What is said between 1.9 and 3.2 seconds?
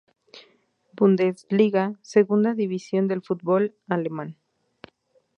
segunda división